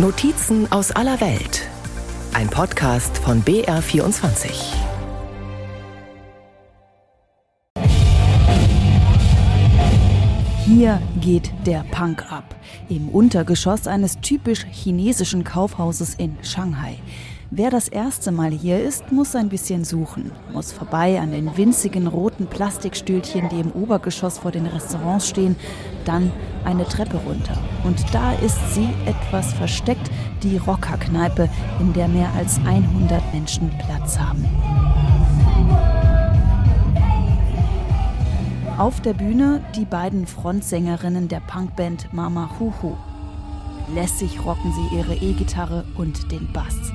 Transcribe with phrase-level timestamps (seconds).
[0.00, 1.68] Notizen aus aller Welt.
[2.32, 4.48] Ein Podcast von BR24.
[10.64, 12.54] Hier geht der Punk ab.
[12.88, 17.00] Im Untergeschoss eines typisch chinesischen Kaufhauses in Shanghai.
[17.50, 22.06] Wer das erste Mal hier ist, muss ein bisschen suchen, muss vorbei an den winzigen
[22.06, 25.56] roten Plastikstühlchen, die im Obergeschoss vor den Restaurants stehen,
[26.08, 26.32] dann
[26.64, 27.56] eine Treppe runter.
[27.84, 30.10] Und da ist sie etwas versteckt,
[30.42, 31.48] die Rockerkneipe,
[31.80, 34.44] in der mehr als 100 Menschen Platz haben.
[38.78, 42.96] Auf der Bühne die beiden Frontsängerinnen der Punkband Mama Huhu.
[43.94, 46.92] Lässig rocken sie ihre E-Gitarre und den Bass.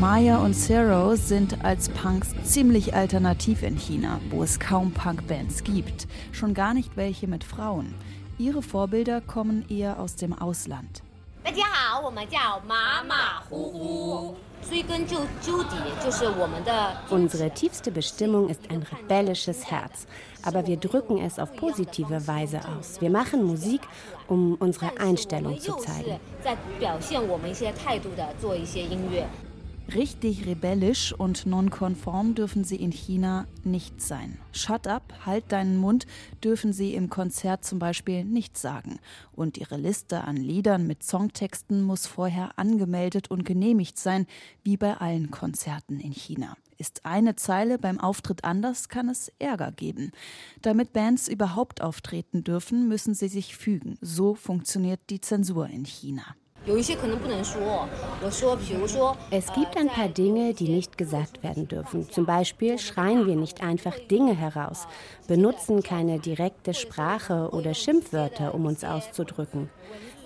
[0.00, 6.08] Maya und Zero sind als Punks ziemlich alternativ in China, wo es kaum Punkbands gibt,
[6.32, 7.94] schon gar nicht welche mit Frauen.
[8.38, 11.02] Ihre Vorbilder kommen eher aus dem Ausland.
[17.10, 20.06] Unsere tiefste Bestimmung ist ein rebellisches Herz,
[20.42, 23.02] aber wir drücken es auf positive Weise aus.
[23.02, 23.82] Wir machen Musik,
[24.28, 26.18] um unsere Einstellung zu zeigen.
[29.94, 34.38] Richtig rebellisch und nonkonform dürfen sie in China nicht sein.
[34.52, 36.06] Shut up, halt deinen Mund,
[36.44, 39.00] dürfen sie im Konzert zum Beispiel nicht sagen.
[39.32, 44.26] Und ihre Liste an Liedern mit Songtexten muss vorher angemeldet und genehmigt sein,
[44.62, 46.56] wie bei allen Konzerten in China.
[46.78, 50.12] Ist eine Zeile beim Auftritt anders, kann es Ärger geben.
[50.62, 53.98] Damit Bands überhaupt auftreten dürfen, müssen sie sich fügen.
[54.00, 56.36] So funktioniert die Zensur in China.
[59.30, 62.10] Es gibt ein paar Dinge, die nicht gesagt werden dürfen.
[62.10, 64.86] Zum Beispiel schreien wir nicht einfach Dinge heraus,
[65.26, 69.70] benutzen keine direkte Sprache oder Schimpfwörter, um uns auszudrücken.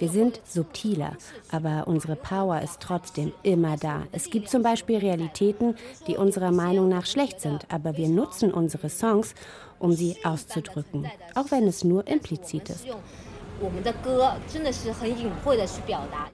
[0.01, 1.17] Wir sind subtiler,
[1.53, 4.03] aber unsere Power ist trotzdem immer da.
[4.11, 5.77] Es gibt zum Beispiel Realitäten,
[6.09, 9.37] die unserer Meinung nach schlecht sind, aber wir nutzen unsere Songs,
[9.79, 12.87] um sie auszudrücken, auch wenn es nur implizit ist.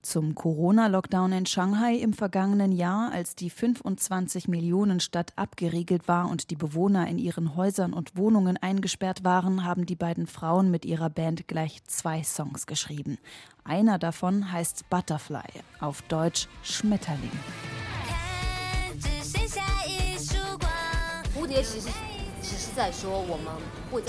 [0.02, 6.50] Zum Corona-Lockdown in Shanghai im vergangenen Jahr, als die 25 Millionen Stadt abgeriegelt war und
[6.50, 11.10] die Bewohner in ihren Häusern und Wohnungen eingesperrt waren, haben die beiden Frauen mit ihrer
[11.10, 13.18] Band gleich zwei Songs geschrieben.
[13.64, 17.30] Einer davon heißt Butterfly, auf Deutsch Schmetterling.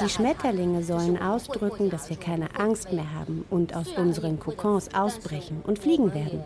[0.04, 5.62] Die Schmetterlinge sollen ausdrücken, dass wir keine Angst mehr haben und aus unseren Kokons ausbrechen
[5.66, 6.44] und fliegen werden.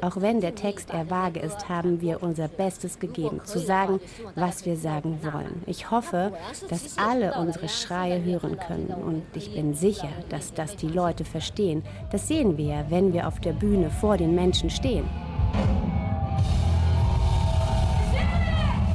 [0.00, 4.00] Auch wenn der Text eher vage ist, haben wir unser Bestes gegeben, zu sagen,
[4.34, 5.62] was wir sagen wollen.
[5.66, 6.32] Ich hoffe,
[6.68, 11.82] dass alle unsere Schreie hören können und ich bin sicher, dass das die Leute verstehen.
[12.12, 15.08] Das sehen wir ja, wenn wir auf der Bühne vor den Menschen stehen.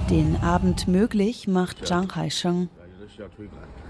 [0.09, 2.69] Den Abend möglich macht Zhang Haisheng.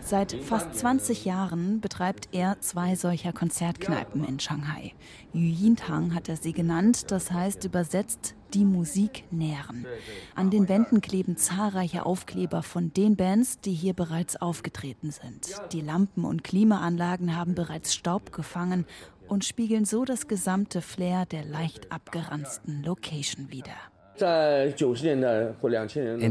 [0.02, 4.94] Seit fast 20 Jahren betreibt er zwei solcher Konzertkneipen in Shanghai.
[5.32, 9.86] Yu Yintang hat er sie genannt, das heißt übersetzt die Musik nähren.
[10.36, 15.62] An den Wänden kleben zahlreiche Aufkleber von den Bands, die hier bereits aufgetreten sind.
[15.72, 18.86] Die Lampen und Klimaanlagen haben bereits Staub gefangen
[19.28, 23.78] und spiegeln so das gesamte Flair der leicht abgeranzten Location wider.
[24.22, 24.76] In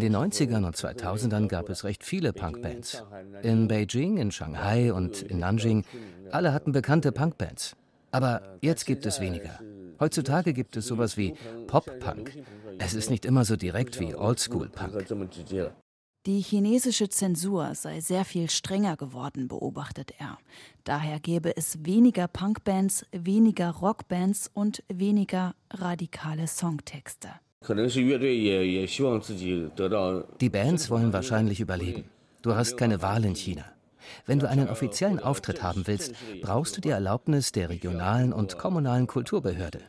[0.01, 3.05] den 90ern und 2000ern gab es recht viele Punkbands.
[3.43, 5.85] In Beijing, in Shanghai und in Nanjing,
[6.31, 7.77] alle hatten bekannte Punkbands.
[8.11, 9.61] Aber jetzt gibt es weniger.
[10.01, 11.35] Heutzutage gibt es sowas wie
[11.67, 12.37] Pop-Punk.
[12.79, 15.07] Es ist nicht immer so direkt wie Oldschool-Punk.
[16.27, 20.39] Die chinesische Zensur sei sehr viel strenger geworden, beobachtet er.
[20.85, 27.29] Daher gäbe es weniger Punkbands, weniger Rockbands und weniger radikale Songtexte.
[30.41, 32.05] Die Bands wollen wahrscheinlich überleben.
[32.41, 33.65] Du hast keine Wahl in China.
[34.25, 39.07] Wenn du einen offiziellen Auftritt haben willst, brauchst du die Erlaubnis der regionalen und kommunalen
[39.07, 39.81] Kulturbehörde.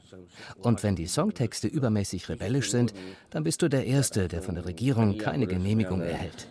[0.57, 2.93] Und wenn die Songtexte übermäßig rebellisch sind,
[3.29, 6.49] dann bist du der Erste, der von der Regierung keine Genehmigung erhält.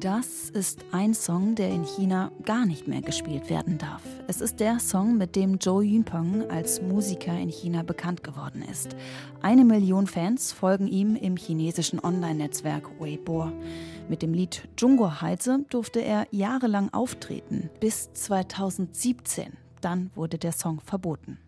[0.00, 4.02] Das ist ein Song, der in China gar nicht mehr gespielt werden darf.
[4.28, 8.94] Es ist der Song, mit dem Zhou Yunpeng als Musiker in China bekannt geworden ist.
[9.42, 13.50] Eine Million Fans folgen ihm im chinesischen Online-Netzwerk Weibo.
[14.08, 19.54] Mit dem Lied Zhongguo Heize durfte er jahrelang auftreten, bis 2017.
[19.80, 21.38] Dann wurde der Song verboten.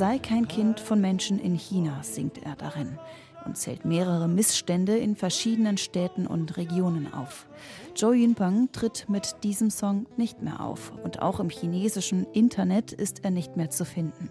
[0.00, 2.98] Sei kein Kind von Menschen in China, singt er darin
[3.44, 7.46] und zählt mehrere Missstände in verschiedenen Städten und Regionen auf.
[7.94, 13.26] Zhou Yunpeng tritt mit diesem Song nicht mehr auf und auch im chinesischen Internet ist
[13.26, 14.30] er nicht mehr zu finden.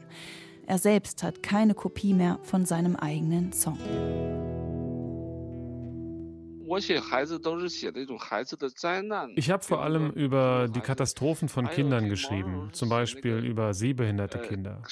[0.66, 3.78] Er selbst hat keine Kopie mehr von seinem eigenen Song.
[9.36, 14.84] Ich habe vor allem über die Katastrophen von Kindern geschrieben, zum Beispiel über sehbehinderte Kinder.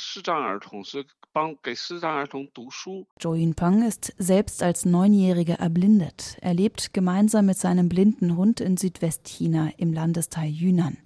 [3.20, 6.38] Zhou Yunpeng ist selbst als Neunjähriger erblindet.
[6.42, 10.98] Er lebt gemeinsam mit seinem blinden Hund in Südwestchina im Landesteil Yunnan.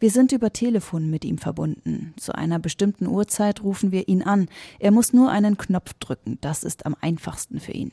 [0.00, 2.14] Wir sind über Telefon mit ihm verbunden.
[2.16, 4.48] Zu einer bestimmten Uhrzeit rufen wir ihn an.
[4.78, 6.38] Er muss nur einen Knopf drücken.
[6.40, 7.92] Das ist am einfachsten für ihn.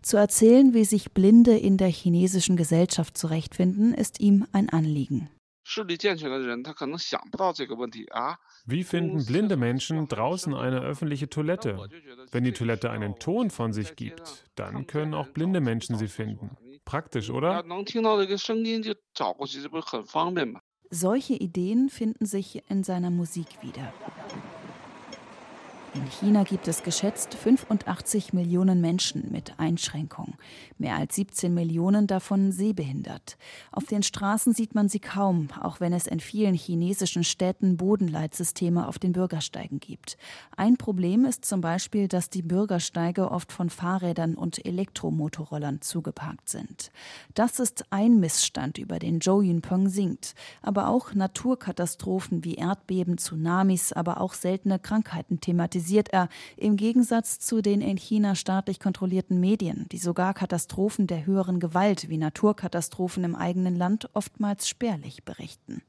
[0.00, 5.30] Zu erzählen, wie sich Blinde in der chinesischen Gesellschaft zurechtfinden, ist ihm ein Anliegen.
[8.64, 11.88] Wie finden blinde Menschen draußen eine öffentliche Toilette?
[12.30, 16.56] Wenn die Toilette einen Ton von sich gibt, dann können auch blinde Menschen sie finden.
[16.84, 17.56] Praktisch, oder?
[20.90, 23.92] Solche Ideen finden sich in seiner Musik wieder.
[25.94, 30.34] In China gibt es geschätzt 85 Millionen Menschen mit Einschränkungen,
[30.76, 33.38] mehr als 17 Millionen davon sehbehindert.
[33.72, 38.86] Auf den Straßen sieht man sie kaum, auch wenn es in vielen chinesischen Städten Bodenleitsysteme
[38.86, 40.18] auf den Bürgersteigen gibt.
[40.56, 46.90] Ein Problem ist zum Beispiel, dass die Bürgersteige oft von Fahrrädern und Elektromotorrollern zugeparkt sind.
[47.32, 50.34] Das ist ein Missstand, über den Zhou Yunpeng singt.
[50.60, 57.38] Aber auch Naturkatastrophen wie Erdbeben, Tsunamis, aber auch seltene Krankheiten thematisieren kritisiert er im Gegensatz
[57.38, 63.22] zu den in China staatlich kontrollierten Medien, die sogar Katastrophen der höheren Gewalt wie Naturkatastrophen
[63.22, 65.82] im eigenen Land oftmals spärlich berichten.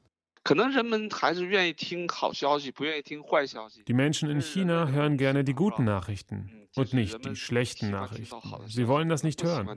[3.88, 8.36] Die Menschen in China hören gerne die guten Nachrichten und nicht die schlechten Nachrichten.
[8.68, 9.68] Sie wollen das nicht hören.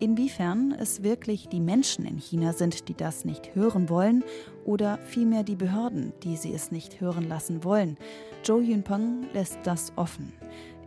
[0.00, 4.24] Inwiefern es wirklich die Menschen in China sind, die das nicht hören wollen,
[4.64, 7.96] oder vielmehr die Behörden, die sie es nicht hören lassen wollen.
[8.42, 10.32] Zhou Yunpeng lässt das offen.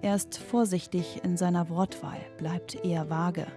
[0.01, 3.47] Er ist vorsichtig in seiner Wortwahl, bleibt eher vage.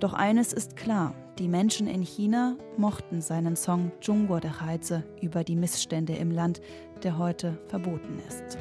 [0.00, 5.44] Doch eines ist klar, die Menschen in China mochten seinen Song Zhongguo de Heize über
[5.44, 6.60] die Missstände im Land,
[7.02, 8.58] der heute verboten ist.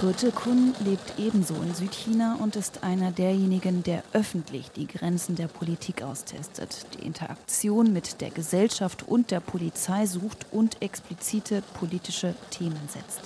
[0.00, 5.48] Kurte Kun lebt ebenso in Südchina und ist einer derjenigen, der öffentlich die Grenzen der
[5.48, 12.78] Politik austestet, die Interaktion mit der Gesellschaft und der Polizei sucht und explizite politische Themen
[12.86, 13.22] setzt.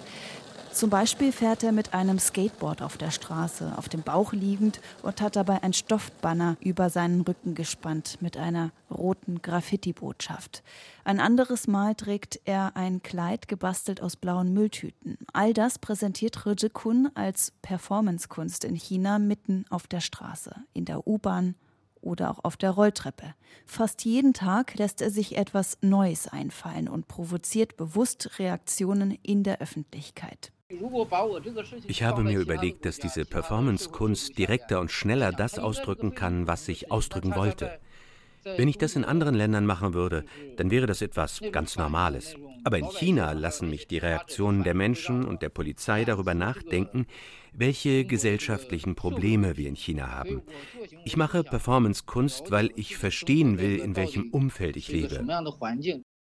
[0.72, 5.20] Zum Beispiel fährt er mit einem Skateboard auf der Straße, auf dem Bauch liegend und
[5.20, 10.62] hat dabei ein Stoffbanner über seinen Rücken gespannt mit einer roten Graffiti-Botschaft.
[11.04, 15.18] Ein anderes Mal trägt er ein Kleid gebastelt aus blauen Mülltüten.
[15.34, 21.06] All das präsentiert Rije Kun als Performancekunst in China mitten auf der Straße, in der
[21.06, 21.54] U-Bahn
[22.02, 23.34] oder auch auf der Rolltreppe.
[23.64, 29.60] Fast jeden Tag lässt er sich etwas Neues einfallen und provoziert bewusst Reaktionen in der
[29.60, 30.52] Öffentlichkeit.
[31.86, 36.90] Ich habe mir überlegt, dass diese Performance-Kunst direkter und schneller das ausdrücken kann, was ich
[36.90, 37.78] ausdrücken wollte.
[38.44, 40.24] Wenn ich das in anderen Ländern machen würde,
[40.56, 42.34] dann wäre das etwas ganz Normales.
[42.64, 47.06] Aber in China lassen mich die Reaktionen der Menschen und der Polizei darüber nachdenken,
[47.52, 50.42] welche gesellschaftlichen Probleme wir in China haben.
[51.04, 55.24] Ich mache Performance-Kunst, weil ich verstehen will, in welchem Umfeld ich lebe.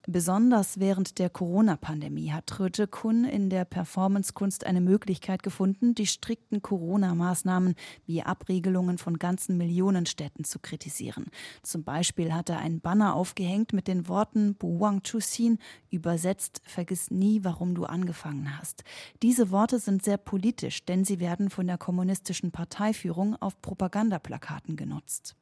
[0.07, 6.63] Besonders während der Corona-Pandemie hat Tröje Kun in der Performancekunst eine Möglichkeit gefunden, die strikten
[6.63, 7.75] Corona-Maßnahmen
[8.07, 11.27] wie Abregelungen von ganzen Millionenstädten zu kritisieren.
[11.63, 15.59] Zum Beispiel hat er ein Banner aufgehängt mit den Worten Buwang Chusin,
[15.91, 18.85] übersetzt Vergiss nie, warum du angefangen hast.
[19.23, 25.37] Diese Worte sind sehr politisch, denn sie werden von der kommunistischen Parteiführung auf Propagandaplakaten genutzt.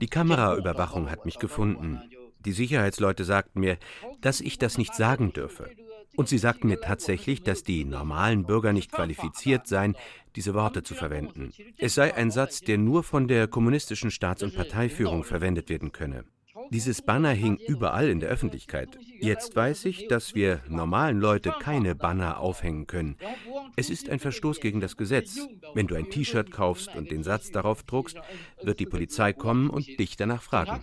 [0.00, 2.02] Die Kameraüberwachung hat mich gefunden.
[2.44, 3.78] Die Sicherheitsleute sagten mir,
[4.20, 5.70] dass ich das nicht sagen dürfe.
[6.14, 9.96] Und sie sagten mir tatsächlich, dass die normalen Bürger nicht qualifiziert seien,
[10.36, 11.52] diese Worte zu verwenden.
[11.78, 16.24] Es sei ein Satz, der nur von der kommunistischen Staats- und Parteiführung verwendet werden könne.
[16.70, 18.98] Dieses Banner hing überall in der Öffentlichkeit.
[19.20, 23.16] Jetzt weiß ich, dass wir normalen Leute keine Banner aufhängen können.
[23.76, 25.38] Es ist ein Verstoß gegen das Gesetz.
[25.74, 28.18] Wenn du ein T-Shirt kaufst und den Satz darauf druckst,
[28.62, 30.82] wird die Polizei kommen und dich danach fragen.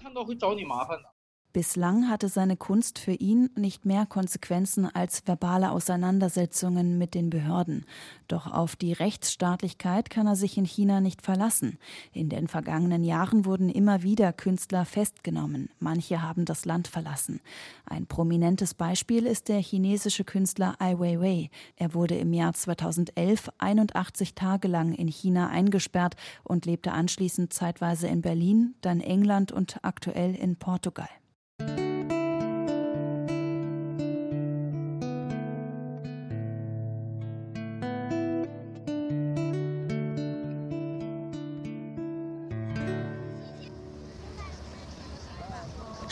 [1.51, 7.87] Bislang hatte seine Kunst für ihn nicht mehr Konsequenzen als verbale Auseinandersetzungen mit den Behörden.
[8.27, 11.79] Doch auf die Rechtsstaatlichkeit kann er sich in China nicht verlassen.
[12.13, 15.69] In den vergangenen Jahren wurden immer wieder Künstler festgenommen.
[15.79, 17.41] Manche haben das Land verlassen.
[17.83, 21.49] Ein prominentes Beispiel ist der chinesische Künstler Ai Weiwei.
[21.77, 28.07] Er wurde im Jahr 2011 81 Tage lang in China eingesperrt und lebte anschließend zeitweise
[28.07, 31.09] in Berlin, dann England und aktuell in Portugal.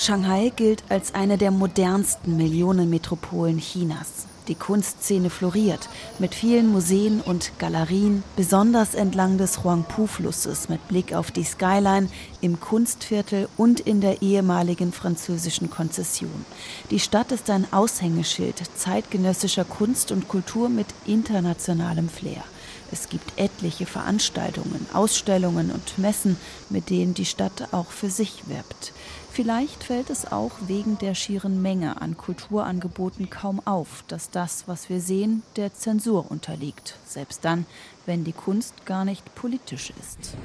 [0.08, 4.27] Shanghai gilt als eine der modernsten Millionenmetropolen Chinas.
[4.48, 5.90] Die Kunstszene floriert
[6.20, 12.08] mit vielen Museen und Galerien, besonders entlang des Huangpu-Flusses mit Blick auf die Skyline
[12.40, 16.46] im Kunstviertel und in der ehemaligen französischen Konzession.
[16.92, 22.44] Die Stadt ist ein Aushängeschild zeitgenössischer Kunst und Kultur mit internationalem Flair.
[22.90, 26.38] Es gibt etliche Veranstaltungen, Ausstellungen und Messen,
[26.70, 28.94] mit denen die Stadt auch für sich wirbt.
[29.38, 34.90] Vielleicht fällt es auch wegen der schieren Menge an Kulturangeboten kaum auf, dass das, was
[34.90, 37.68] wir sehen, der Zensur unterliegt, selbst dann,
[38.08, 40.36] wenn die Kunst gar nicht politisch ist.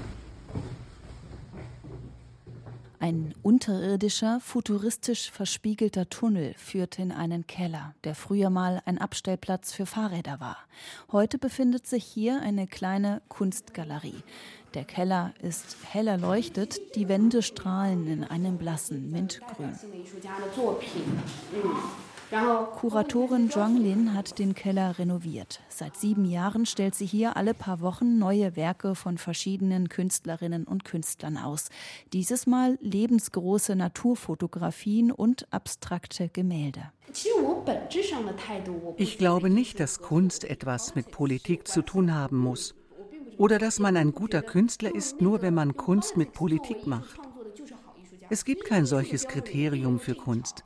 [3.02, 9.86] Ein unterirdischer, futuristisch verspiegelter Tunnel führt in einen Keller, der früher mal ein Abstellplatz für
[9.86, 10.56] Fahrräder war.
[11.10, 14.22] Heute befindet sich hier eine kleine Kunstgalerie.
[14.74, 19.76] Der Keller ist hell erleuchtet, die Wände strahlen in einem blassen Mintgrün.
[22.32, 25.60] Kuratorin Zhuang Lin hat den Keller renoviert.
[25.68, 30.84] Seit sieben Jahren stellt sie hier alle paar Wochen neue Werke von verschiedenen Künstlerinnen und
[30.84, 31.68] Künstlern aus.
[32.14, 36.80] Dieses Mal lebensgroße Naturfotografien und abstrakte Gemälde.
[38.96, 42.74] Ich glaube nicht, dass Kunst etwas mit Politik zu tun haben muss.
[43.36, 47.20] Oder dass man ein guter Künstler ist, nur wenn man Kunst mit Politik macht.
[48.30, 50.64] Es gibt kein solches Kriterium für Kunst.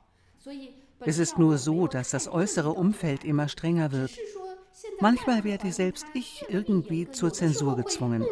[1.00, 4.12] Es ist nur so, dass das äußere Umfeld immer strenger wird.
[5.00, 8.25] Manchmal werde selbst ich irgendwie zur Zensur gezwungen.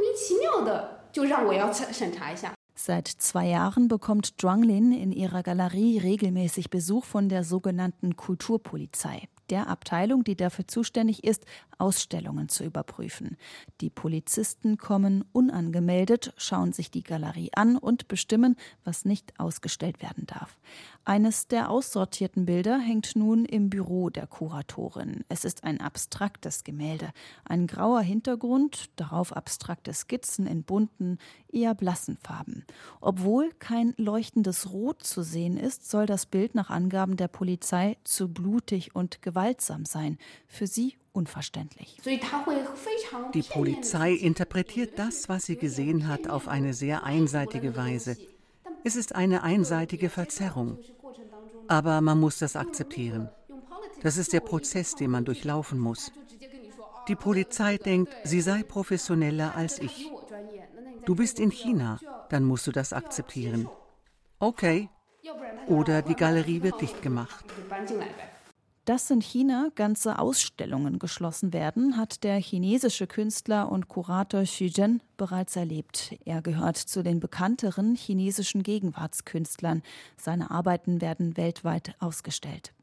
[2.76, 9.68] Seit zwei Jahren bekommt Zhuanglin in ihrer Galerie regelmäßig Besuch von der sogenannten Kulturpolizei der
[9.68, 11.44] Abteilung, die dafür zuständig ist,
[11.78, 13.36] Ausstellungen zu überprüfen.
[13.80, 20.26] Die Polizisten kommen unangemeldet, schauen sich die Galerie an und bestimmen, was nicht ausgestellt werden
[20.26, 20.56] darf.
[21.04, 25.24] Eines der aussortierten Bilder hängt nun im Büro der Kuratorin.
[25.28, 27.10] Es ist ein abstraktes Gemälde.
[27.44, 31.18] Ein grauer Hintergrund, darauf abstrakte Skizzen in bunten,
[31.52, 32.64] eher blassen Farben.
[33.00, 38.32] Obwohl kein leuchtendes Rot zu sehen ist, soll das Bild nach Angaben der Polizei zu
[38.32, 40.18] blutig und gewaltsam sein.
[40.46, 42.00] Für sie unverständlich.
[43.34, 48.16] Die Polizei interpretiert das, was sie gesehen hat, auf eine sehr einseitige Weise.
[48.84, 50.78] Es ist eine einseitige Verzerrung.
[51.66, 53.28] Aber man muss das akzeptieren.
[54.02, 56.12] Das ist der Prozess, den man durchlaufen muss.
[57.08, 60.10] Die Polizei denkt, sie sei professioneller als ich.
[61.06, 61.98] Du bist in China,
[62.30, 63.68] dann musst du das akzeptieren.
[64.38, 64.90] Okay.
[65.66, 67.44] Oder die Galerie wird dicht gemacht.
[68.84, 75.00] Dass in China ganze Ausstellungen geschlossen werden, hat der chinesische Künstler und Kurator Xu Zhen
[75.16, 76.14] bereits erlebt.
[76.26, 79.82] Er gehört zu den bekannteren chinesischen Gegenwartskünstlern.
[80.18, 82.74] Seine Arbeiten werden weltweit ausgestellt.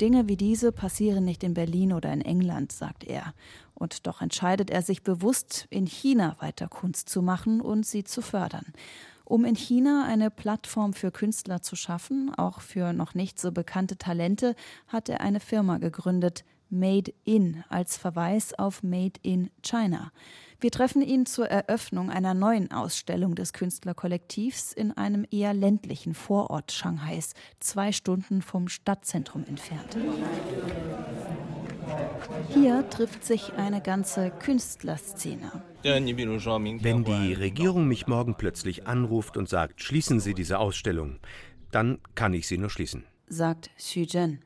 [0.00, 3.34] Dinge wie diese passieren nicht in Berlin oder in England, sagt er.
[3.74, 8.22] Und doch entscheidet er sich bewusst, in China weiter Kunst zu machen und sie zu
[8.22, 8.72] fördern
[9.24, 13.96] um in China eine Plattform für Künstler zu schaffen, auch für noch nicht so bekannte
[13.96, 14.54] Talente,
[14.88, 20.10] hat er eine Firma gegründet, Made in, als Verweis auf Made in China.
[20.60, 26.72] Wir treffen ihn zur Eröffnung einer neuen Ausstellung des Künstlerkollektivs in einem eher ländlichen Vorort
[26.72, 29.96] Shanghais, zwei Stunden vom Stadtzentrum entfernt.
[32.48, 35.62] Hier trifft sich eine ganze Künstlerszene.
[35.84, 41.20] Wenn die Regierung mich morgen plötzlich anruft und sagt, schließen Sie diese Ausstellung,
[41.70, 44.40] dann kann ich sie nur schließen, sagt Xu Zhen.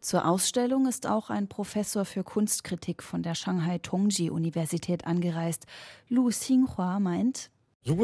[0.00, 5.64] Zur Ausstellung ist auch ein Professor für Kunstkritik von der Shanghai Tongji Universität angereist.
[6.10, 7.50] Lu Xinhua meint,
[7.86, 7.98] Wenn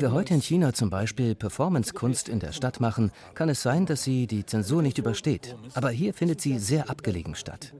[0.00, 4.02] wir heute in China zum Beispiel Performance-Kunst in der Stadt machen, kann es sein, dass
[4.02, 5.54] sie die Zensur nicht übersteht.
[5.74, 7.72] Aber hier findet sie sehr abgelegen statt.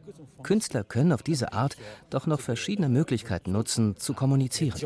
[0.44, 1.76] Künstler können auf diese Art
[2.10, 4.78] doch noch verschiedene Möglichkeiten nutzen, zu kommunizieren.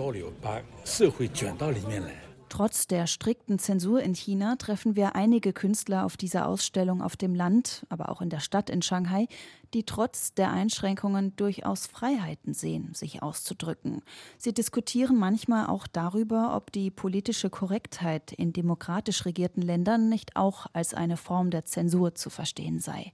[2.49, 7.35] Trotz der strikten Zensur in China treffen wir einige Künstler auf dieser Ausstellung auf dem
[7.35, 9.29] Land, aber auch in der Stadt in Shanghai,
[9.75, 14.03] die trotz der Einschränkungen durchaus Freiheiten sehen, sich auszudrücken.
[14.39, 20.67] Sie diskutieren manchmal auch darüber, ob die politische Korrektheit in demokratisch regierten Ländern nicht auch
[20.73, 23.13] als eine Form der Zensur zu verstehen sei.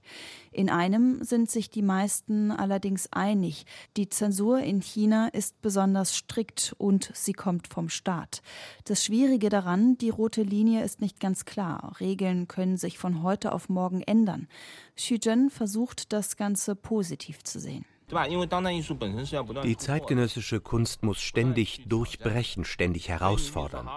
[0.51, 3.65] In einem sind sich die meisten allerdings einig.
[3.95, 8.41] Die Zensur in China ist besonders strikt und sie kommt vom Staat.
[8.85, 11.95] Das Schwierige daran, die rote Linie ist nicht ganz klar.
[11.99, 14.47] Regeln können sich von heute auf morgen ändern.
[14.97, 17.85] Xu Zhen versucht, das Ganze positiv zu sehen.
[19.63, 23.89] Die zeitgenössische Kunst muss ständig durchbrechen, ständig herausfordern.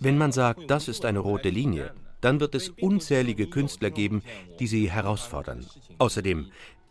[0.00, 4.22] Wenn man sagt, das ist eine rote Linie, dann wird es unzählige Künstler geben,
[4.58, 5.66] die sie herausfordern.
[5.98, 6.50] Außerdem,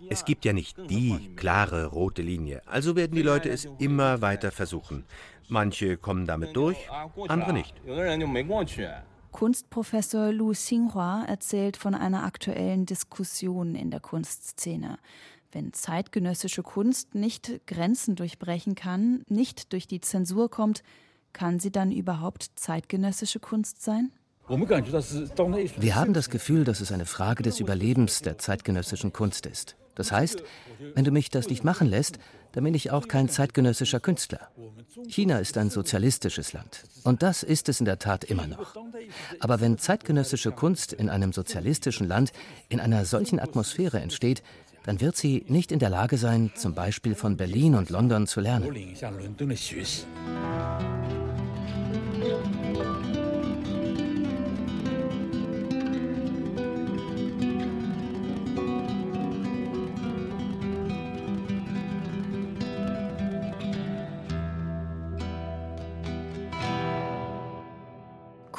[0.10, 4.52] es gibt ja nicht die klare rote Linie, also werden die Leute es immer weiter
[4.52, 5.06] versuchen.
[5.50, 6.78] Manche kommen damit durch,
[7.28, 7.74] andere nicht.
[9.34, 15.00] Kunstprofessor Lu Xinhua erzählt von einer aktuellen Diskussion in der Kunstszene.
[15.52, 20.84] Wenn zeitgenössische Kunst nicht Grenzen durchbrechen kann, nicht durch die Zensur kommt,
[21.34, 24.12] kann sie dann überhaupt zeitgenössische Kunst sein?
[24.48, 29.76] Wir haben das Gefühl, dass es eine Frage des Überlebens der zeitgenössischen Kunst ist.
[29.96, 30.44] Das heißt,
[30.96, 32.20] wenn du mich das nicht machen lässt,
[32.54, 34.50] dann bin ich auch kein zeitgenössischer Künstler.
[35.08, 36.84] China ist ein sozialistisches Land.
[37.04, 38.76] Und das ist es in der Tat immer noch.
[39.40, 42.32] Aber wenn zeitgenössische Kunst in einem sozialistischen Land
[42.70, 44.44] in einer solchen Atmosphäre entsteht,
[44.86, 48.42] dann wird sie nicht in der Lage sein, zum Beispiel von Berlin und London zu
[48.42, 48.70] lernen.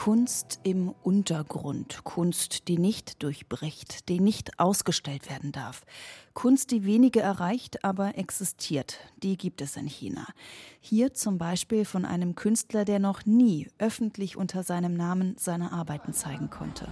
[0.05, 5.87] Kunst im Untergrund, Kunst, die nicht durchbricht, die nicht ausgestellt werden darf.
[6.35, 10.27] Kunst, die wenige erreicht, aber existiert, die gibt es in China.
[10.79, 16.13] Hier zum Beispiel von einem Künstler, der noch nie öffentlich unter seinem Namen seine Arbeiten
[16.13, 16.87] zeigen konnte.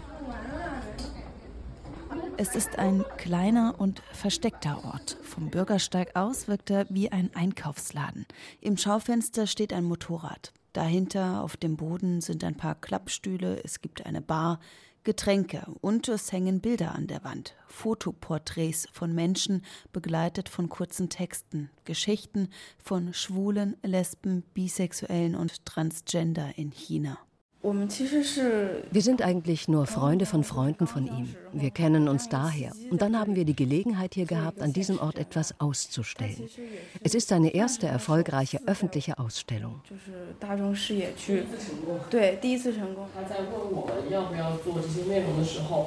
[2.39, 5.19] Es ist ein kleiner und versteckter Ort.
[5.21, 8.25] Vom Bürgersteig aus wirkt er wie ein Einkaufsladen.
[8.63, 10.55] Im Schaufenster steht ein Motorrad.
[10.73, 14.59] Dahinter auf dem Boden sind ein paar Klappstühle, es gibt eine Bar,
[15.05, 21.71] Getränke und es hängen Bilder an der Wand, Fotoporträts von Menschen, begleitet von kurzen Texten,
[21.85, 27.19] Geschichten von Schwulen, Lesben, Bisexuellen und Transgender in China.
[27.63, 31.35] Wir sind eigentlich nur Freunde von Freunden von ihm.
[31.53, 32.73] Wir kennen uns daher.
[32.91, 36.49] Und dann haben wir die Gelegenheit hier gehabt, an diesem Ort etwas auszustellen.
[37.05, 39.81] Es ist seine erste erfolgreiche öffentliche Ausstellung.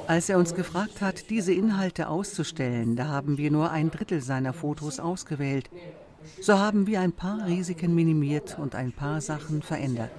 [0.06, 4.54] Als er uns gefragt hat, diese Inhalte auszustellen, da haben wir nur ein Drittel seiner
[4.54, 5.68] Fotos ausgewählt.
[6.40, 10.10] So haben wir ein paar Risiken minimiert und ein paar Sachen verändert.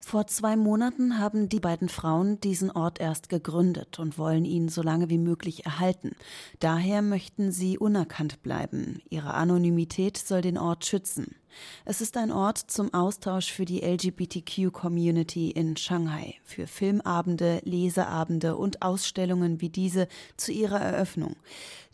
[0.00, 4.82] Vor zwei Monaten haben die beiden Frauen diesen Ort erst gegründet und wollen ihn so
[4.82, 6.14] lange wie möglich erhalten.
[6.60, 9.00] Daher möchten sie unerkannt bleiben.
[9.08, 11.36] Ihre Anonymität soll den Ort schützen.
[11.84, 18.82] Es ist ein Ort zum Austausch für die LGBTQ-Community in Shanghai, für Filmabende, Leseabende und
[18.82, 21.36] Ausstellungen wie diese zu ihrer Eröffnung.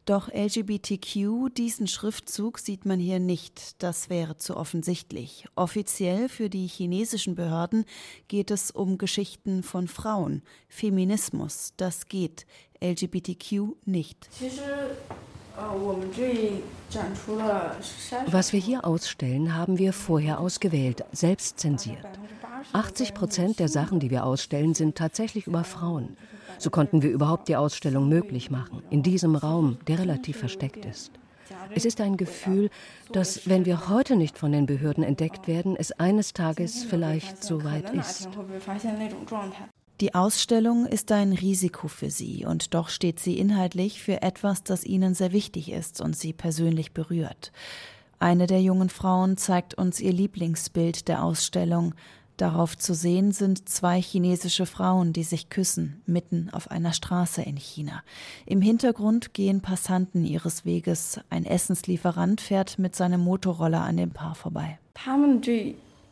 [0.08, 3.82] Doch LGBTQ, diesen Schriftzug sieht man hier nicht.
[3.82, 5.44] Das wäre zu offensichtlich.
[5.54, 7.84] Offiziell für die chinesischen Behörden
[8.26, 10.40] geht es um Geschichten von Frauen.
[10.66, 12.46] Feminismus, das geht.
[12.82, 14.30] LGBTQ nicht.
[18.28, 22.06] Was wir hier ausstellen, haben wir vorher ausgewählt, selbst zensiert.
[22.72, 26.16] 80 Prozent der Sachen, die wir ausstellen, sind tatsächlich über Frauen.
[26.58, 31.12] So konnten wir überhaupt die Ausstellung möglich machen, in diesem Raum, der relativ versteckt ist.
[31.74, 32.70] Es ist ein Gefühl,
[33.12, 37.64] dass, wenn wir heute nicht von den Behörden entdeckt werden, es eines Tages vielleicht so
[37.64, 38.28] weit ist.
[40.00, 44.84] Die Ausstellung ist ein Risiko für Sie und doch steht sie inhaltlich für etwas, das
[44.84, 47.50] Ihnen sehr wichtig ist und Sie persönlich berührt.
[48.20, 51.94] Eine der jungen Frauen zeigt uns ihr Lieblingsbild der Ausstellung,
[52.38, 57.56] Darauf zu sehen sind zwei chinesische Frauen, die sich küssen, mitten auf einer Straße in
[57.56, 58.04] China.
[58.46, 61.18] Im Hintergrund gehen Passanten ihres Weges.
[61.30, 64.78] Ein Essenslieferant fährt mit seinem Motorroller an dem Paar vorbei.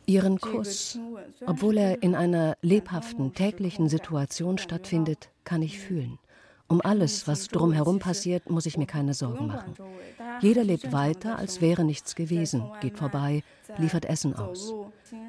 [0.06, 0.98] Ihren Kuss,
[1.46, 6.18] obwohl er in einer lebhaften täglichen Situation stattfindet, kann ich fühlen.
[6.68, 9.74] Um alles, was drumherum passiert, muss ich mir keine Sorgen machen.
[10.40, 13.44] Jeder lebt weiter, als wäre nichts gewesen, geht vorbei,
[13.78, 14.74] liefert Essen aus.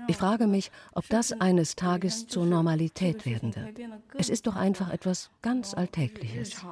[0.08, 3.80] Ich frage mich, ob das eines Tages zur Normalität werden wird.
[4.18, 6.66] Es ist doch einfach etwas ganz Alltägliches.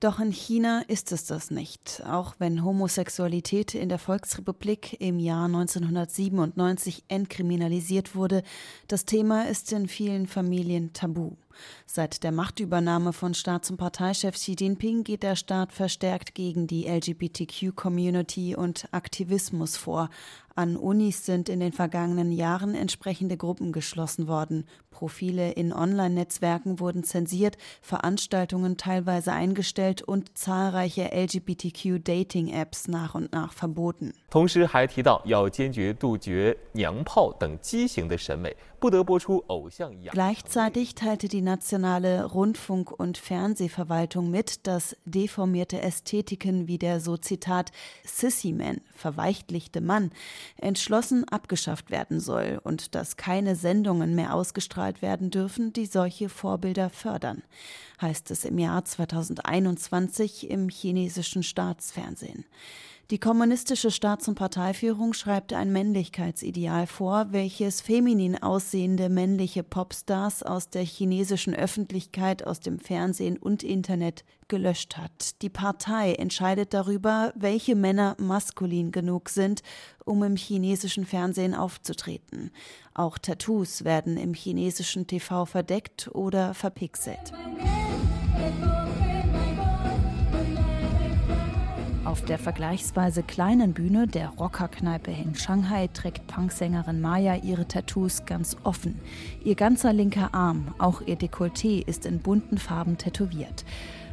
[0.00, 5.46] Doch in China ist es das nicht, auch wenn Homosexualität in der Volksrepublik im Jahr
[5.46, 8.42] 1997 entkriminalisiert wurde.
[8.88, 11.36] Das Thema ist in vielen Familien tabu.
[11.86, 16.86] Seit der Machtübernahme von Staats- und Parteichef Xi Jinping geht der Staat verstärkt gegen die
[16.86, 20.10] LGBTQ-Community und Aktivismus vor.
[20.55, 24.65] An Unis sind in den vergangenen Jahren entsprechende Gruppen geschlossen worden.
[24.91, 34.13] Profile in Online-Netzwerken wurden zensiert, Veranstaltungen teilweise eingestellt und zahlreiche LGBTQ-Dating-Apps nach und nach verboten.
[34.29, 40.13] 同时还提到要坚决杜绝娘炮等畸形的审美，不得播出偶像一样。
[40.13, 47.71] Gleichzeitig teilte die nationale Rundfunk- und Fernsehverwaltung mit, dass deformierte Ästhetiken wie der so Zitat
[48.03, 50.11] Sissy-Man, verweichtlichte Mann,
[50.56, 56.90] entschlossen abgeschafft werden soll und dass keine Sendungen mehr ausgestrahlt werden dürfen, die solche Vorbilder
[56.90, 57.42] fördern,
[58.00, 62.44] heißt es im Jahr 2021 im chinesischen Staatsfernsehen.
[63.10, 70.70] Die kommunistische Staats- und Parteiführung schreibt ein Männlichkeitsideal vor, welches feminin aussehende männliche Popstars aus
[70.70, 75.42] der chinesischen Öffentlichkeit, aus dem Fernsehen und Internet gelöscht hat.
[75.42, 79.62] Die Partei entscheidet darüber, welche Männer maskulin genug sind,
[80.06, 82.52] um im chinesischen Fernsehen aufzutreten.
[82.94, 87.34] Auch Tattoos werden im chinesischen TV verdeckt oder verpixelt.
[92.14, 98.56] Auf der vergleichsweise kleinen Bühne der Rockerkneipe in Shanghai trägt Punksängerin Maya ihre Tattoos ganz
[98.62, 99.00] offen.
[99.42, 103.64] Ihr ganzer linker Arm, auch ihr Dekolleté, ist in bunten Farben tätowiert.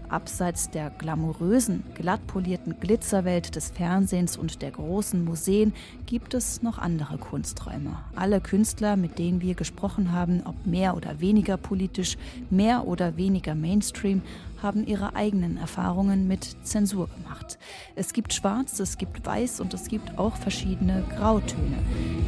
[0.10, 5.72] Abseits der glamourösen, glatt polierten Glitzerwelt des Fernsehens und der großen Museen
[6.08, 7.98] gibt es noch andere Kunsträume.
[8.16, 12.18] Alle Künstler, mit denen wir gesprochen haben, ob mehr oder weniger politisch,
[12.50, 14.24] mehr oder weniger Mainstream,
[14.62, 17.58] haben ihre eigenen Erfahrungen mit Zensur gemacht.
[17.96, 21.78] Es gibt Schwarz, es gibt Weiß und es gibt auch verschiedene Grautöne.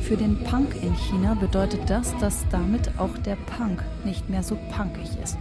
[0.02, 4.58] Für den Punk in China bedeutet das, dass damit auch der Punk nicht mehr so
[4.76, 5.38] punkig ist.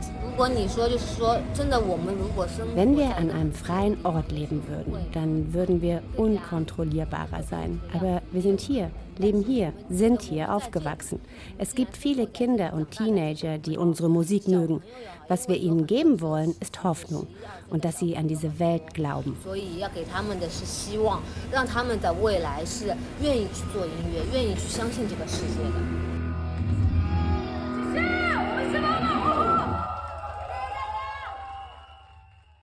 [2.75, 7.81] Wenn wir an einem freien Ort leben würden, dann würden wir unkontrollierbarer sein.
[7.95, 11.21] Aber wir sind hier, leben hier, sind hier aufgewachsen.
[11.59, 14.83] Es gibt viele Kinder und Teenager, die unsere Musik mögen.
[15.29, 17.27] Was wir ihnen geben wollen, ist Hoffnung
[17.71, 19.37] und dass sie an diese Welt glauben.